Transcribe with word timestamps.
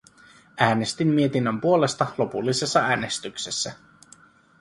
Äänestin 0.57 1.07
mietinnön 1.07 1.61
puolesta 1.61 2.05
lopullisessa 2.17 2.79
äänestyksessä. 2.79 3.73